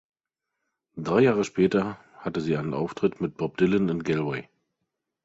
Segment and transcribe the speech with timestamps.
[0.95, 4.49] Drei Jahre später hatte sie einen Auftritt mit Bob Dylan in Galway.